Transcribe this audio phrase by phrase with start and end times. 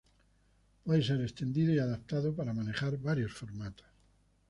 [0.83, 3.85] Puede ser extendido y adaptado para manejar varios formatos.